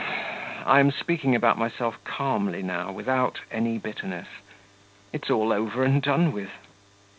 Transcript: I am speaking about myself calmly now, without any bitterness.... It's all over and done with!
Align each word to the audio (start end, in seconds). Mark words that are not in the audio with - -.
I 0.65 0.79
am 0.79 0.89
speaking 0.89 1.35
about 1.35 1.59
myself 1.59 2.03
calmly 2.03 2.63
now, 2.63 2.91
without 2.91 3.39
any 3.51 3.77
bitterness.... 3.77 4.29
It's 5.13 5.29
all 5.29 5.53
over 5.53 5.83
and 5.83 6.01
done 6.01 6.31
with! 6.31 6.49